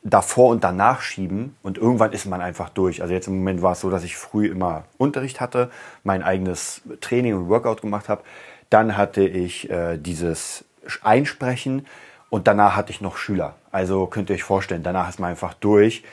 davor 0.03 0.49
und 0.49 0.65
danach 0.65 1.03
schieben 1.03 1.57
und 1.63 1.77
irgendwann 1.77 2.13
ist 2.13 2.25
man 2.25 2.41
einfach 2.41 2.71
durch. 2.71 3.03
Also 3.03 3.13
jetzt 3.13 3.29
im 3.29 3.39
Moment 3.39 3.61
war 3.63 3.73
es 3.73 3.81
so, 3.81 3.91
dass 3.91 4.05
ich 4.05 4.17
früh 4.17 4.47
immer 4.47 4.85
Unterricht 4.97 5.41
hatte, 5.41 5.71
mein 6.05 6.23
eigenes 6.23 6.81
Training 7.01 7.35
und 7.35 7.49
Workout 7.49 7.83
gemacht 7.83 8.09
habe. 8.09 8.23
Dann 8.71 8.97
hatte 8.97 9.27
ich 9.27 9.69
äh, 9.71 9.99
dieses 9.99 10.65
Einsprechen 11.03 11.87
und 12.31 12.47
danach 12.47 12.77
hatte 12.77 12.91
ich 12.91 13.01
noch 13.01 13.17
Schüler. 13.17 13.57
Also 13.71 14.07
könnt 14.07 14.31
ihr 14.31 14.37
euch 14.37 14.45
vorstellen, 14.45 14.83
danach 14.83 15.09
ist 15.09 15.21
man 15.21 15.31
einfach 15.31 15.55
durch. 15.55 16.05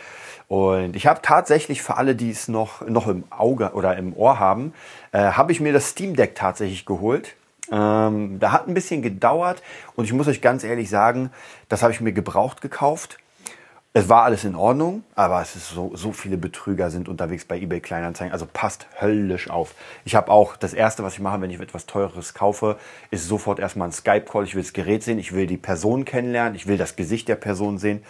Und 0.47 0.95
ich 0.95 1.07
habe 1.07 1.21
tatsächlich 1.23 1.81
für 1.81 1.97
alle, 1.97 2.15
die 2.15 2.29
es 2.29 2.47
noch, 2.47 2.85
noch 2.87 3.07
im 3.07 3.23
Auge 3.31 3.71
oder 3.73 3.95
im 3.97 4.15
Ohr 4.15 4.39
haben, 4.39 4.73
äh, 5.11 5.19
habe 5.19 5.51
ich 5.51 5.61
mir 5.61 5.73
das 5.73 5.89
Steam 5.89 6.15
Deck 6.15 6.35
tatsächlich 6.35 6.85
geholt. 6.85 7.35
Ähm, 7.71 8.39
da 8.39 8.51
hat 8.51 8.67
ein 8.67 8.73
bisschen 8.73 9.01
gedauert 9.01 9.61
und 9.95 10.05
ich 10.05 10.13
muss 10.13 10.27
euch 10.27 10.41
ganz 10.41 10.63
ehrlich 10.63 10.89
sagen, 10.89 11.31
das 11.69 11.81
habe 11.81 11.93
ich 11.93 12.01
mir 12.01 12.13
gebraucht 12.13 12.61
gekauft. 12.61 13.17
Es 13.97 14.09
war 14.09 14.23
alles 14.23 14.43
in 14.43 14.55
Ordnung, 14.55 15.05
aber 15.15 15.41
es 15.41 15.55
ist 15.55 15.69
so, 15.69 15.95
so 15.95 16.11
viele 16.11 16.35
Betrüger 16.35 16.91
sind 16.91 17.07
unterwegs 17.07 17.45
bei 17.45 17.57
eBay 17.57 17.79
Kleinanzeigen. 17.79 18.33
Also 18.33 18.45
passt 18.45 18.87
höllisch 18.99 19.49
auf. 19.49 19.73
Ich 20.03 20.15
habe 20.15 20.31
auch 20.31 20.57
das 20.57 20.73
erste, 20.73 21.01
was 21.01 21.13
ich 21.13 21.21
mache, 21.21 21.39
wenn 21.39 21.49
ich 21.49 21.61
etwas 21.61 21.85
Teures 21.85 22.33
kaufe, 22.33 22.77
ist 23.09 23.25
sofort 23.25 23.57
erstmal 23.57 23.87
ein 23.87 23.93
Skype-Call. 23.93 24.43
Ich 24.43 24.53
will 24.53 24.63
das 24.63 24.73
Gerät 24.73 25.01
sehen, 25.03 25.17
ich 25.17 25.33
will 25.33 25.47
die 25.47 25.55
Person 25.55 26.03
kennenlernen, 26.03 26.55
ich 26.55 26.67
will 26.67 26.77
das 26.77 26.97
Gesicht 26.97 27.29
der 27.29 27.35
Person 27.35 27.77
sehen 27.77 28.03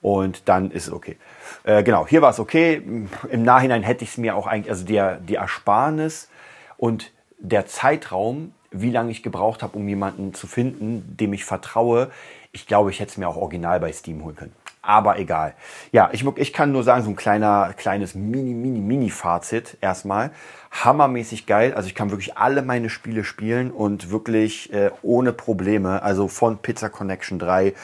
und 0.00 0.48
dann 0.48 0.70
ist 0.70 0.86
es 0.86 0.92
okay. 0.92 1.16
Äh, 1.64 1.82
genau, 1.82 2.06
hier 2.06 2.22
war 2.22 2.30
es 2.30 2.38
okay. 2.38 2.80
Im 3.28 3.42
Nachhinein 3.42 3.82
hätte 3.82 4.04
ich 4.04 4.10
es 4.10 4.18
mir 4.18 4.36
auch 4.36 4.46
eigentlich, 4.46 4.70
also 4.70 4.84
der, 4.84 5.16
die 5.16 5.34
Ersparnis 5.34 6.28
und 6.76 7.10
der 7.38 7.66
Zeitraum 7.66 8.52
wie 8.72 8.90
lange 8.90 9.10
ich 9.10 9.22
gebraucht 9.22 9.62
habe, 9.62 9.76
um 9.76 9.86
jemanden 9.88 10.34
zu 10.34 10.46
finden, 10.46 11.16
dem 11.16 11.32
ich 11.32 11.44
vertraue. 11.44 12.10
Ich 12.52 12.66
glaube, 12.66 12.90
ich 12.90 13.00
hätte 13.00 13.12
es 13.12 13.16
mir 13.16 13.28
auch 13.28 13.36
original 13.36 13.80
bei 13.80 13.92
Steam 13.92 14.24
holen 14.24 14.36
können. 14.36 14.52
Aber 14.82 15.18
egal. 15.18 15.54
Ja, 15.92 16.10
ich, 16.12 16.26
ich 16.36 16.52
kann 16.52 16.72
nur 16.72 16.82
sagen, 16.82 17.04
so 17.04 17.10
ein 17.10 17.16
kleiner, 17.16 17.72
kleines 17.76 18.16
Mini, 18.16 18.52
Mini, 18.52 18.80
Mini-Fazit 18.80 19.78
erstmal. 19.80 20.32
Hammermäßig 20.72 21.46
geil. 21.46 21.72
Also 21.74 21.86
ich 21.86 21.94
kann 21.94 22.10
wirklich 22.10 22.36
alle 22.36 22.62
meine 22.62 22.90
Spiele 22.90 23.22
spielen 23.22 23.70
und 23.70 24.10
wirklich 24.10 24.72
äh, 24.72 24.90
ohne 25.02 25.32
Probleme. 25.32 26.02
Also 26.02 26.26
von 26.26 26.58
Pizza 26.58 26.88
Connection 26.88 27.38
3, 27.38 27.66
äh, 27.68 27.74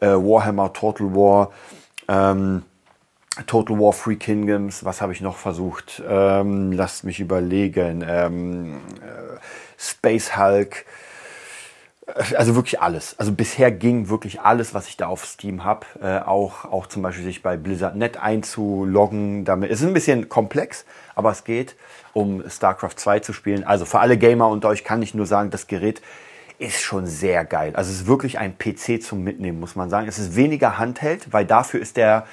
Warhammer 0.00 0.72
Total 0.72 1.14
War, 1.14 1.52
ähm, 2.08 2.64
Total 3.46 3.78
War 3.78 3.92
Free 3.92 4.16
Kingdoms, 4.16 4.84
was 4.84 5.00
habe 5.00 5.12
ich 5.12 5.20
noch 5.20 5.36
versucht? 5.36 6.02
Ähm, 6.08 6.72
lasst 6.72 7.04
mich 7.04 7.20
überlegen. 7.20 8.04
Ähm, 8.06 8.76
äh, 9.00 9.38
Space 9.78 10.36
Hulk, 10.36 10.84
äh, 12.06 12.34
also 12.36 12.54
wirklich 12.54 12.80
alles. 12.80 13.18
Also 13.18 13.32
bisher 13.32 13.70
ging 13.70 14.08
wirklich 14.08 14.40
alles, 14.40 14.74
was 14.74 14.88
ich 14.88 14.96
da 14.96 15.06
auf 15.06 15.24
Steam 15.24 15.64
habe. 15.64 15.86
Äh, 16.02 16.20
auch, 16.20 16.64
auch 16.64 16.86
zum 16.86 17.02
Beispiel 17.02 17.24
sich 17.24 17.42
bei 17.42 17.56
Blizzard.net 17.56 18.16
einzuloggen. 18.18 19.44
Damit. 19.44 19.70
Es 19.70 19.80
ist 19.80 19.86
ein 19.86 19.94
bisschen 19.94 20.28
komplex, 20.28 20.84
aber 21.14 21.30
es 21.30 21.44
geht, 21.44 21.76
um 22.12 22.48
StarCraft 22.48 22.96
2 22.96 23.20
zu 23.20 23.32
spielen. 23.32 23.64
Also 23.64 23.84
für 23.84 24.00
alle 24.00 24.18
Gamer 24.18 24.48
unter 24.48 24.68
euch 24.68 24.84
kann 24.84 25.02
ich 25.02 25.14
nur 25.14 25.26
sagen, 25.26 25.50
das 25.50 25.66
Gerät 25.66 26.02
ist 26.58 26.82
schon 26.82 27.06
sehr 27.06 27.44
geil. 27.46 27.74
Also 27.74 27.90
es 27.90 28.02
ist 28.02 28.06
wirklich 28.06 28.38
ein 28.38 28.58
PC 28.58 29.02
zum 29.02 29.24
Mitnehmen, 29.24 29.58
muss 29.60 29.76
man 29.76 29.88
sagen. 29.88 30.06
Es 30.08 30.18
ist 30.18 30.36
weniger 30.36 30.78
Handheld, 30.78 31.32
weil 31.32 31.46
dafür 31.46 31.80
ist 31.80 31.96
der 31.96 32.26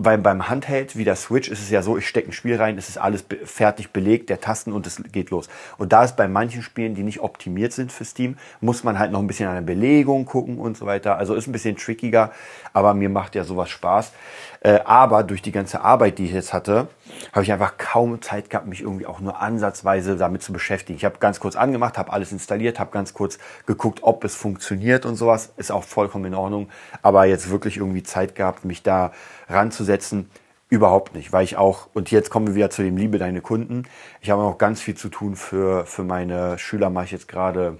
weil 0.00 0.16
beim 0.16 0.48
Handheld 0.48 0.96
wie 0.96 1.02
der 1.02 1.16
Switch 1.16 1.48
ist 1.48 1.60
es 1.60 1.70
ja 1.70 1.82
so, 1.82 1.98
ich 1.98 2.06
stecke 2.06 2.28
ein 2.28 2.32
Spiel 2.32 2.56
rein, 2.56 2.78
es 2.78 2.88
ist 2.88 2.98
alles 2.98 3.24
be 3.24 3.38
fertig 3.44 3.90
belegt, 3.92 4.30
der 4.30 4.40
Tasten 4.40 4.72
und 4.72 4.86
es 4.86 5.02
geht 5.10 5.30
los. 5.30 5.48
Und 5.76 5.92
da 5.92 6.04
ist 6.04 6.16
bei 6.16 6.28
manchen 6.28 6.62
Spielen, 6.62 6.94
die 6.94 7.02
nicht 7.02 7.18
optimiert 7.20 7.72
sind 7.72 7.90
für 7.90 8.04
Steam, 8.04 8.36
muss 8.60 8.84
man 8.84 8.98
halt 8.98 9.10
noch 9.10 9.18
ein 9.18 9.26
bisschen 9.26 9.48
an 9.48 9.56
der 9.56 9.62
Belegung 9.62 10.24
gucken 10.24 10.58
und 10.58 10.76
so 10.76 10.86
weiter. 10.86 11.16
Also 11.16 11.34
ist 11.34 11.48
ein 11.48 11.52
bisschen 11.52 11.76
trickiger, 11.76 12.30
aber 12.72 12.94
mir 12.94 13.08
macht 13.08 13.34
ja 13.34 13.42
sowas 13.42 13.70
Spaß. 13.70 14.12
Äh, 14.60 14.80
aber 14.84 15.24
durch 15.24 15.42
die 15.42 15.52
ganze 15.52 15.80
Arbeit, 15.80 16.18
die 16.18 16.26
ich 16.26 16.32
jetzt 16.32 16.52
hatte, 16.52 16.88
habe 17.32 17.42
ich 17.42 17.52
einfach 17.52 17.76
kaum 17.76 18.22
Zeit 18.22 18.50
gehabt, 18.50 18.66
mich 18.66 18.82
irgendwie 18.82 19.06
auch 19.06 19.20
nur 19.20 19.40
ansatzweise 19.40 20.16
damit 20.16 20.42
zu 20.42 20.52
beschäftigen. 20.52 20.96
Ich 20.96 21.04
habe 21.04 21.18
ganz 21.18 21.40
kurz 21.40 21.56
angemacht, 21.56 21.98
habe 21.98 22.12
alles 22.12 22.30
installiert, 22.30 22.78
habe 22.78 22.90
ganz 22.90 23.14
kurz 23.14 23.38
geguckt, 23.66 24.00
ob 24.02 24.24
es 24.24 24.36
funktioniert 24.36 25.06
und 25.06 25.16
sowas. 25.16 25.52
Ist 25.56 25.72
auch 25.72 25.84
vollkommen 25.84 26.26
in 26.26 26.34
Ordnung. 26.34 26.68
Aber 27.02 27.24
jetzt 27.24 27.50
wirklich 27.50 27.78
irgendwie 27.78 28.02
Zeit 28.04 28.34
gehabt, 28.34 28.64
mich 28.64 28.82
da 28.82 29.12
ranzusetzen, 29.48 30.30
überhaupt 30.68 31.14
nicht, 31.14 31.32
weil 31.32 31.44
ich 31.44 31.56
auch, 31.56 31.88
und 31.94 32.10
jetzt 32.10 32.30
kommen 32.30 32.48
wir 32.48 32.54
wieder 32.54 32.70
zu 32.70 32.82
dem 32.82 32.96
Liebe 32.96 33.18
deine 33.18 33.40
Kunden. 33.40 33.84
Ich 34.20 34.30
habe 34.30 34.42
auch 34.42 34.58
ganz 34.58 34.80
viel 34.80 34.94
zu 34.94 35.08
tun 35.08 35.34
für, 35.34 35.86
für 35.86 36.04
meine 36.04 36.58
Schüler, 36.58 36.90
mache 36.90 37.06
ich 37.06 37.12
jetzt 37.12 37.28
gerade 37.28 37.78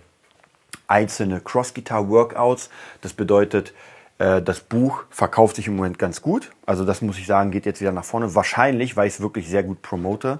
einzelne 0.86 1.40
Cross-Guitar-Workouts. 1.40 2.70
Das 3.02 3.12
bedeutet, 3.12 3.74
äh, 4.18 4.42
das 4.42 4.60
Buch 4.60 5.04
verkauft 5.10 5.56
sich 5.56 5.66
im 5.66 5.76
Moment 5.76 5.98
ganz 5.98 6.22
gut. 6.22 6.50
Also 6.66 6.84
das 6.84 7.02
muss 7.02 7.18
ich 7.18 7.26
sagen, 7.26 7.50
geht 7.50 7.66
jetzt 7.66 7.80
wieder 7.80 7.92
nach 7.92 8.04
vorne. 8.04 8.34
Wahrscheinlich, 8.34 8.96
weil 8.96 9.06
ich 9.06 9.14
es 9.14 9.20
wirklich 9.20 9.48
sehr 9.48 9.62
gut 9.62 9.82
promote. 9.82 10.38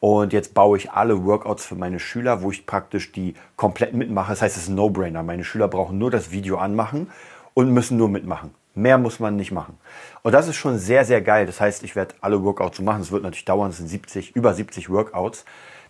Und 0.00 0.32
jetzt 0.32 0.52
baue 0.52 0.76
ich 0.76 0.90
alle 0.90 1.24
Workouts 1.24 1.64
für 1.64 1.76
meine 1.76 1.98
Schüler, 1.98 2.42
wo 2.42 2.50
ich 2.50 2.66
praktisch 2.66 3.12
die 3.12 3.34
komplett 3.56 3.94
mitmache. 3.94 4.32
Das 4.32 4.42
heißt, 4.42 4.56
es 4.56 4.64
ist 4.64 4.68
ein 4.68 4.74
No-Brainer. 4.74 5.22
Meine 5.22 5.44
Schüler 5.44 5.68
brauchen 5.68 5.96
nur 5.96 6.10
das 6.10 6.30
Video 6.30 6.58
anmachen 6.58 7.10
und 7.54 7.70
müssen 7.70 7.96
nur 7.96 8.08
mitmachen. 8.08 8.50
Mehr 8.74 8.98
muss 8.98 9.20
man 9.20 9.36
nicht 9.36 9.52
machen. 9.52 9.78
Und 10.22 10.32
das 10.32 10.48
ist 10.48 10.56
schon 10.56 10.78
sehr, 10.78 11.04
sehr 11.04 11.20
geil. 11.20 11.46
Das 11.46 11.60
heißt, 11.60 11.84
ich 11.84 11.94
werde 11.94 12.14
alle 12.20 12.42
Workouts 12.42 12.80
machen. 12.80 13.02
Es 13.02 13.12
wird 13.12 13.22
natürlich 13.22 13.44
dauern, 13.44 13.70
es 13.70 13.76
sind 13.76 13.88
70, 13.88 14.34
über 14.34 14.52
70 14.52 14.90
Workouts. 14.90 15.44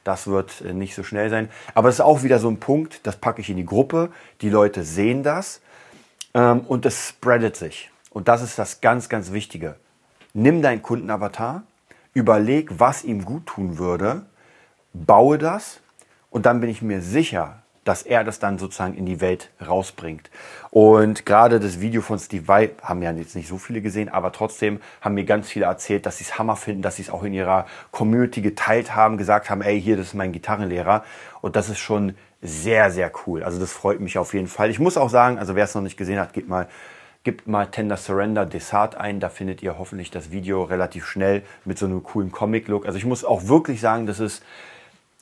Das 0.05 0.27
wird 0.27 0.61
äh, 0.61 0.75
nicht 0.75 0.95
so 0.95 1.03
schnell 1.03 1.31
sein. 1.31 1.49
Aber 1.75 1.89
es 1.89 1.97
ist 1.97 2.01
auch 2.03 2.23
wieder 2.23 2.39
so 2.39 2.49
ein 2.49 2.61
Punkt, 2.61 3.07
das 3.07 3.17
packe 3.17 3.41
ich 3.41 3.49
in 3.49 3.57
die 3.57 3.65
Gruppe. 3.65 4.11
Die 4.43 4.51
Leute 4.51 4.85
sehen 4.85 5.23
das 5.23 5.63
ähm, 6.35 6.61
und 6.61 6.85
es 6.85 7.09
spreadet 7.09 7.57
sich. 7.57 7.91
Und 8.11 8.29
das 8.29 8.43
ist 8.43 8.59
das 8.59 8.81
ganz, 8.81 9.09
ganz 9.09 9.33
Wichtige. 9.33 9.77
Nimm 10.35 10.63
deinen 10.63 10.83
Kundenavatar, 10.83 11.63
überleg, 12.13 12.79
was 12.79 13.03
ihm 13.03 13.25
gut 13.25 13.47
tun 13.47 13.79
würde, 13.79 14.27
baue 14.93 15.39
das 15.39 15.81
und 16.31 16.47
dann 16.47 16.61
bin 16.61 16.71
ich 16.71 16.83
mir 16.83 17.01
sicher, 17.01 17.63
dass 17.85 18.03
er 18.03 18.25
das 18.25 18.39
dann 18.39 18.59
sozusagen 18.59 18.95
in 18.95 19.07
die 19.07 19.21
Welt 19.21 19.51
rausbringt. 19.67 20.31
Und 20.71 21.27
gerade 21.27 21.61
das 21.61 21.81
Video 21.81 22.03
von 22.03 22.19
Steve 22.19 22.49
Vai 22.49 22.71
haben 22.83 23.03
ja 23.03 23.13
jetzt 23.13 23.37
nicht 23.37 23.49
so 23.49 23.59
viele 23.59 23.81
gesehen, 23.83 24.09
aber 24.09 24.33
trotzdem 24.33 24.81
haben 25.01 25.15
mir 25.15 25.25
ganz 25.25 25.49
viele 25.49 25.67
erzählt, 25.67 26.07
dass 26.07 26.19
sie 26.19 26.25
es 26.25 26.39
Hammer 26.39 26.57
finden, 26.57 26.83
dass 26.83 26.97
sie 26.97 27.03
es 27.03 27.11
auch 27.11 27.23
in 27.23 27.35
ihrer 27.35 27.67
Community 27.91 28.41
geteilt 28.41 28.95
haben, 28.95 29.19
gesagt 29.19 29.51
haben, 29.51 29.63
ey, 29.63 29.81
hier, 29.81 29.97
das 29.97 30.09
ist 30.09 30.15
mein 30.15 30.33
Gitarrenlehrer. 30.33 31.05
Und 31.41 31.57
das 31.57 31.69
ist 31.69 31.79
schon 31.79 32.15
sehr, 32.41 32.91
sehr 32.91 33.11
cool. 33.27 33.43
Also 33.43 33.61
das 33.61 33.73
freut 33.73 34.01
mich 34.01 34.19
auf 34.19 34.35
jeden 34.35 34.49
Fall. 34.49 34.71
Ich 34.71 34.79
muss 34.79 34.97
auch 34.97 35.11
sagen, 35.11 35.39
also 35.39 35.55
wer 35.55 35.65
es 35.65 35.75
noch 35.75 35.83
nicht 35.83 35.97
gesehen 35.97 36.19
hat, 36.19 36.33
gebt 36.33 36.49
mal 36.49 36.69
Gebt 37.25 37.47
mal 37.47 37.65
Tender 37.65 37.97
Surrender 37.97 38.45
Desart 38.45 38.97
ein, 38.97 39.19
da 39.19 39.31
findet 39.31 39.63
ihr 39.63 39.79
hoffentlich 39.79 40.11
das 40.11 40.31
Video 40.31 40.63
relativ 40.63 41.07
schnell 41.07 41.43
mit 41.65 41.79
so 41.79 41.87
einem 41.87 42.03
coolen 42.03 42.31
Comic-Look. 42.31 42.85
Also 42.85 42.99
ich 42.99 43.07
muss 43.07 43.25
auch 43.25 43.49
wirklich 43.49 43.81
sagen, 43.81 44.05
das 44.05 44.21
ist 44.21 44.43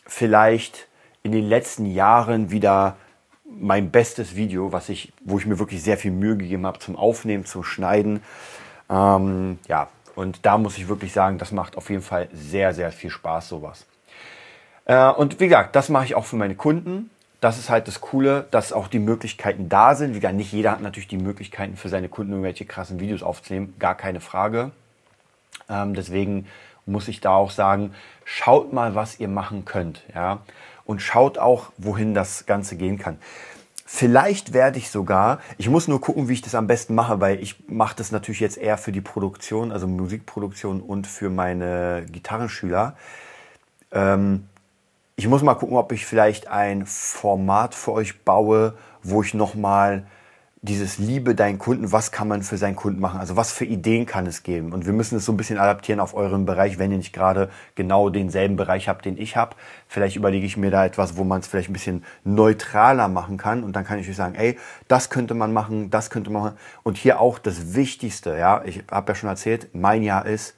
vielleicht 0.04 0.88
in 1.23 1.33
den 1.33 1.49
letzten 1.49 1.87
Jahren 1.87 2.50
wieder 2.50 2.97
mein 3.45 3.91
bestes 3.91 4.35
Video, 4.35 4.73
was 4.73 4.88
ich, 4.88 5.12
wo 5.25 5.38
ich 5.38 5.47
mir 5.47 5.59
wirklich 5.59 5.83
sehr 5.83 5.99
viel 5.99 6.11
Mühe 6.11 6.37
gegeben 6.37 6.67
habe 6.67 6.79
zum 6.79 6.97
Aufnehmen, 6.97 7.45
zum 7.45 7.64
Schneiden. 7.64 8.23
Ähm, 8.91 9.59
ja, 9.69 9.88
und 10.14 10.45
da 10.45 10.59
muss 10.59 10.79
ich 10.79 10.88
wirklich 10.88 11.12
sagen, 11.12 11.38
das 11.38 11.52
macht 11.52 11.76
auf 11.76 11.91
jeden 11.91 12.02
Fall 12.02 12.29
sehr, 12.33 12.75
sehr 12.75 12.93
viel 12.93 13.11
Spaß, 13.11 13.49
sowas. 13.49 13.87
Äh, 14.85 15.11
und 15.11 15.41
wie 15.41 15.49
gesagt, 15.49 15.76
das 15.76 15.88
mache 15.88 16.05
ich 16.05 16.14
auch 16.14 16.25
für 16.25 16.37
meine 16.37 16.55
Kunden. 16.55 17.11
Das 17.41 17.59
ist 17.59 17.71
halt 17.71 17.88
das 17.88 18.00
Coole, 18.00 18.47
dass 18.50 18.73
auch 18.73 18.88
die 18.88 19.00
Möglichkeiten 19.00 19.69
da 19.69 19.95
sind. 19.95 20.14
Wie 20.14 20.21
gesagt, 20.21 20.37
nicht 20.37 20.52
jeder 20.52 20.73
hat 20.73 20.81
natürlich 20.81 21.09
die 21.09 21.19
Möglichkeiten 21.19 21.76
für 21.76 21.88
seine 21.88 22.09
Kunden 22.09 22.33
irgendwelche 22.33 22.64
krassen 22.64 23.00
Videos 23.00 23.23
aufzunehmen, 23.23 23.75
gar 23.79 23.97
keine 23.97 24.21
Frage. 24.21 24.71
Ähm, 25.69 25.95
deswegen 25.95 26.47
muss 26.87 27.09
ich 27.09 27.21
da 27.21 27.35
auch 27.35 27.50
sagen, 27.50 27.95
schaut 28.25 28.73
mal, 28.73 28.95
was 28.95 29.19
ihr 29.21 29.29
machen 29.29 29.64
könnt. 29.64 30.02
Ja? 30.14 30.41
Und 30.85 31.01
schaut 31.01 31.39
auch, 31.39 31.73
wohin 31.79 32.15
das 32.15 32.47
Ganze 32.47 32.77
gehen 32.77 32.99
kann. 32.99 33.19
Vielleicht 33.95 34.55
werde 34.55 34.79
ich 34.79 34.91
sogar, 34.91 35.41
ich 35.59 35.69
muss 35.69 35.87
nur 35.87 36.01
gucken, 36.01 36.29
wie 36.29 36.33
ich 36.33 36.41
das 36.41 36.55
am 36.55 36.67
besten 36.67 36.95
mache, 36.95 37.21
weil 37.21 37.43
ich 37.43 37.69
mache 37.69 37.95
das 37.95 38.11
natürlich 38.11 38.41
jetzt 38.41 38.57
eher 38.57 38.79
für 38.79 38.91
die 38.91 39.03
Produktion, 39.03 39.71
also 39.71 39.87
Musikproduktion 39.87 40.81
und 40.81 41.07
für 41.07 41.29
meine 41.29 42.07
Gitarrenschüler. 42.11 42.97
Ähm, 43.91 44.49
ich 45.17 45.29
muss 45.29 45.43
mal 45.43 45.55
gucken, 45.55 45.77
ob 45.77 45.93
ich 45.93 46.07
vielleicht 46.07 46.49
ein 46.49 46.87
Format 46.87 47.75
für 47.75 47.93
euch 47.93 48.25
baue, 48.25 48.79
wo 49.03 49.23
ich 49.23 49.35
nochmal 49.35 50.07
dieses 50.64 50.99
Liebe 50.99 51.35
deinen 51.35 51.59
Kunden, 51.59 51.90
was 51.90 52.12
kann 52.12 52.28
man 52.28 52.45
für 52.45 52.57
seinen 52.57 52.76
Kunden 52.76 53.00
machen? 53.00 53.19
Also 53.19 53.35
was 53.35 53.50
für 53.50 53.64
Ideen 53.64 54.07
kann 54.07 54.26
es 54.26 54.45
geben? 54.45 54.73
Und 54.73 54.87
wir 54.87 54.92
müssen 54.92 55.16
es 55.16 55.25
so 55.25 55.33
ein 55.33 55.37
bisschen 55.37 55.59
adaptieren 55.59 55.99
auf 55.99 56.14
euren 56.14 56.47
Bereich, 56.47 56.78
wenn 56.78 56.92
ihr 56.92 56.99
nicht 56.99 57.12
gerade 57.12 57.50
genau 57.75 58.11
denselben 58.11 58.54
Bereich 58.54 58.88
habt, 58.88 59.04
den 59.04 59.19
ich 59.19 59.37
habe. 59.37 59.57
Vielleicht 59.88 60.14
überlege 60.14 60.47
ich 60.47 60.57
mir 60.57 60.71
da 60.71 60.87
etwas, 60.87 61.16
wo 61.16 61.25
man 61.25 61.40
es 61.40 61.49
vielleicht 61.49 61.69
ein 61.69 61.73
bisschen 61.73 62.04
neutraler 62.23 63.09
machen 63.09 63.38
kann. 63.38 63.64
Und 63.64 63.75
dann 63.75 63.85
kann 63.85 63.99
ich 63.99 64.09
euch 64.09 64.14
sagen, 64.14 64.37
ey, 64.37 64.57
das 64.87 65.11
könnte 65.11 65.35
man 65.35 65.52
machen, 65.52 65.90
das 65.90 66.11
könnte 66.11 66.31
man 66.31 66.42
machen. 66.45 66.59
Und 66.85 66.97
hier 66.97 67.19
auch 67.19 67.40
das 67.40 67.75
Wichtigste, 67.75 68.38
ja, 68.38 68.62
ich 68.64 68.85
habe 68.88 69.11
ja 69.11 69.16
schon 69.16 69.31
erzählt, 69.31 69.71
mein 69.75 70.04
Jahr 70.04 70.26
ist 70.26 70.54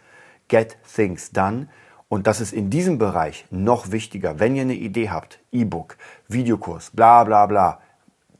Get 0.48 0.76
Things 0.94 1.32
Done. 1.32 1.68
Und 2.10 2.26
das 2.26 2.42
ist 2.42 2.52
in 2.52 2.68
diesem 2.68 2.98
Bereich 2.98 3.46
noch 3.50 3.90
wichtiger. 3.90 4.38
Wenn 4.38 4.54
ihr 4.54 4.62
eine 4.62 4.74
Idee 4.74 5.08
habt, 5.08 5.38
E-Book, 5.50 5.96
Videokurs, 6.28 6.90
bla 6.90 7.24
bla 7.24 7.46
bla, 7.46 7.80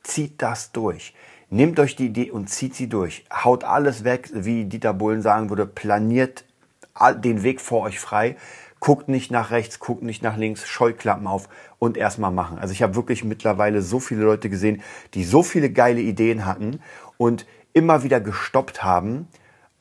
zieht 0.02 0.42
das 0.42 0.71
durch 0.71 1.14
Nehmt 1.54 1.78
euch 1.78 1.94
die 1.94 2.06
Idee 2.06 2.32
und 2.32 2.50
zieht 2.50 2.75
sie 2.75 2.88
durch. 2.88 3.25
Haut 3.32 3.62
alles 3.62 4.02
weg, 4.02 4.28
wie 4.34 4.64
Dieter 4.64 4.92
Bullen 4.92 5.23
sagen 5.23 5.50
würde, 5.50 5.66
planiert 5.66 6.44
den 7.23 7.44
Weg 7.44 7.61
vor 7.61 7.82
euch 7.82 8.00
frei. 8.00 8.34
Guckt 8.80 9.08
nicht 9.08 9.30
nach 9.30 9.52
rechts, 9.52 9.78
guckt 9.78 10.02
nicht 10.02 10.20
nach 10.20 10.37
links, 10.37 10.66
Scheuklappen 10.66 11.28
auf 11.28 11.49
und 11.78 11.96
erstmal 11.96 12.32
machen. 12.32 12.58
Also 12.58 12.73
ich 12.73 12.82
habe 12.82 12.96
wirklich 12.96 13.23
mittlerweile 13.23 13.82
so 13.82 14.00
viele 14.00 14.25
Leute 14.25 14.50
gesehen, 14.50 14.82
die 15.14 15.23
so 15.23 15.44
viele 15.44 15.70
geile 15.70 16.00
Ideen 16.00 16.44
hatten 16.44 16.80
und 17.18 17.46
immer 17.73 18.02
wieder 18.02 18.18
gestoppt 18.18 18.82
haben 18.82 19.28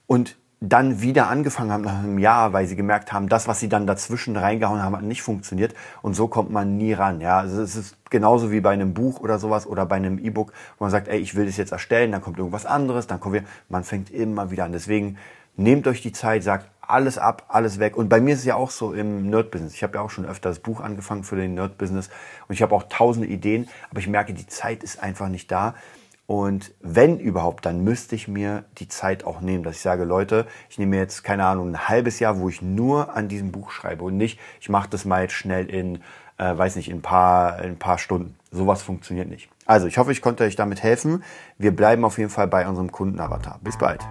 und 0.06 0.38
dann 0.66 1.02
wieder 1.02 1.28
angefangen 1.28 1.72
haben 1.74 1.84
nach 1.84 2.00
einem 2.00 2.18
Jahr, 2.18 2.54
weil 2.54 2.68
sie 2.68 2.78
gemerkt 2.78 3.12
haben, 3.12 3.28
das, 3.28 3.50
was 3.50 3.60
sie 3.60 3.68
dann 3.68 3.86
dazwischen 3.86 4.38
reingehauen 4.38 4.82
haben, 4.82 4.96
hat 4.96 5.04
nicht 5.04 5.22
funktioniert. 5.22 5.76
Und 6.02 6.14
so 6.14 6.30
kommt 6.30 6.52
man 6.52 6.78
nie 6.78 6.94
ran. 6.94 7.20
Ja, 7.20 7.40
also 7.40 7.62
es 7.62 7.76
ist 7.76 7.98
genauso 8.10 8.50
wie 8.50 8.62
bei 8.62 8.72
einem 8.72 8.94
Buch 8.94 9.20
oder 9.20 9.40
sowas 9.40 9.68
oder 9.68 9.86
bei 9.86 9.98
einem 9.98 10.18
E-Book, 10.18 10.54
wo 10.78 10.86
man 10.86 10.92
sagt, 10.92 11.10
ey, 11.10 11.20
ich 11.20 11.36
will 11.36 11.48
das 11.48 11.58
jetzt 11.58 11.74
erstellen, 11.74 12.14
dann 12.14 12.22
kommt 12.22 12.38
irgendwas 12.38 12.66
anderes, 12.66 13.08
dann 13.08 13.20
kommen 13.20 13.34
wir, 13.34 13.44
man 13.68 13.84
fängt 13.84 14.10
immer 14.10 14.52
wieder 14.52 14.64
an. 14.64 14.72
Deswegen 14.72 15.18
nehmt 15.58 15.86
euch 15.86 16.02
die 16.02 16.14
Zeit, 16.14 16.44
sagt 16.44 16.70
alles 16.80 17.18
ab, 17.18 17.44
alles 17.50 17.80
weg. 17.80 17.98
Und 17.98 18.08
bei 18.08 18.22
mir 18.22 18.34
ist 18.34 18.40
es 18.40 18.46
ja 18.46 18.56
auch 18.56 18.70
so 18.70 18.94
im 18.94 19.30
Nerd-Business. 19.30 19.74
Ich 19.74 19.84
habe 19.84 19.96
ja 19.96 20.02
auch 20.02 20.12
schon 20.12 20.26
öfter 20.26 20.48
das 20.48 20.60
Buch 20.60 20.80
angefangen 20.80 21.26
für 21.26 21.36
den 21.36 21.56
Nerd-Business 21.56 22.10
und 22.48 22.54
ich 22.56 22.62
habe 22.62 22.74
auch 22.74 22.84
tausende 22.84 23.28
Ideen, 23.28 23.68
aber 23.92 24.00
ich 24.00 24.08
merke, 24.08 24.34
die 24.34 24.48
Zeit 24.48 24.82
ist 24.82 25.04
einfach 25.04 25.28
nicht 25.28 25.52
da. 25.52 25.76
Und 26.26 26.74
wenn 26.80 27.20
überhaupt, 27.20 27.66
dann 27.66 27.84
müsste 27.84 28.16
ich 28.16 28.28
mir 28.28 28.64
die 28.78 28.88
Zeit 28.88 29.26
auch 29.26 29.42
nehmen, 29.42 29.64
dass 29.64 29.76
ich 29.76 29.82
sage, 29.82 30.06
Leute, 30.06 30.48
ich 30.70 30.78
nehme 30.78 30.98
jetzt, 30.98 31.24
keine 31.24 31.46
Ahnung, 31.46 31.72
ein 31.72 31.90
halbes 31.90 32.20
Jahr, 32.20 32.40
wo 32.40 32.48
ich 32.48 32.62
nur 32.62 33.16
an 33.16 33.28
diesem 33.28 33.52
Buch 33.52 33.72
schreibe 33.72 34.06
und 34.06 34.16
nicht, 34.16 34.40
ich 34.62 34.70
mache 34.70 34.90
das 34.90 35.04
mal 35.04 35.24
jetzt 35.24 35.34
schnell 35.34 35.70
in, 35.70 35.98
äh, 36.38 36.58
weiß 36.58 36.78
nicht, 36.78 36.90
in 36.90 37.00
ein, 37.00 37.02
paar, 37.02 37.60
in 37.60 37.72
ein 37.72 37.80
paar 37.80 37.98
Stunden. 37.98 38.38
Sowas 38.52 38.82
funktioniert 38.82 39.28
nicht. 39.28 39.50
Also, 39.66 39.88
ich 39.88 39.98
hoffe, 39.98 40.12
ich 40.12 40.22
konnte 40.22 40.44
euch 40.44 40.56
damit 40.56 40.82
helfen. 40.82 41.24
Wir 41.58 41.76
bleiben 41.76 42.06
auf 42.06 42.18
jeden 42.18 42.30
Fall 42.30 42.48
bei 42.48 42.68
unserem 42.68 42.92
Kundenavatar. 42.92 43.60
Bis 43.62 43.78
bald. 43.78 44.02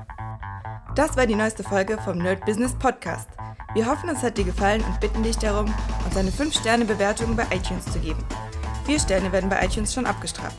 Das 0.94 1.16
war 1.16 1.26
die 1.26 1.34
neueste 1.34 1.62
Folge 1.62 1.96
vom 2.04 2.18
Nerd 2.18 2.44
Business 2.44 2.74
Podcast. 2.74 3.28
Wir 3.74 3.86
hoffen, 3.86 4.10
es 4.10 4.22
hat 4.22 4.36
dir 4.36 4.44
gefallen 4.44 4.82
und 4.82 5.00
bitten 5.00 5.22
dich 5.22 5.38
darum, 5.38 5.72
uns 6.04 6.16
eine 6.16 6.30
5-Sterne-Bewertung 6.30 7.34
bei 7.36 7.44
iTunes 7.54 7.86
zu 7.86 7.98
geben. 7.98 8.22
Vier 8.84 9.00
Sterne 9.00 9.32
werden 9.32 9.48
bei 9.48 9.64
iTunes 9.64 9.94
schon 9.94 10.04
abgestraft. 10.04 10.58